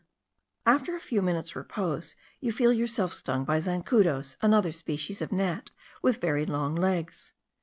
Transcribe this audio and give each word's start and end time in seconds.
After 0.65 0.95
a 0.95 0.99
few 0.99 1.21
minutes' 1.21 1.55
repose, 1.55 2.15
you 2.39 2.51
feel 2.51 2.73
yourself 2.73 3.13
stung 3.13 3.45
by 3.45 3.59
zancudos, 3.59 4.35
another 4.41 4.71
species 4.71 5.21
of 5.21 5.31
gnat 5.31 5.69
with 6.01 6.17
very 6.19 6.43
long 6.43 6.73
legs. 6.73 7.35